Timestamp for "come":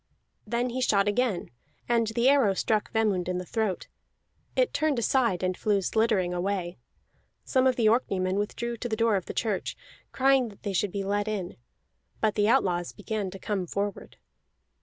13.37-13.67